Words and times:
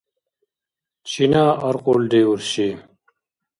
Чина 1.09 1.43
аркьулри, 1.67 2.21
урши? 2.31 2.69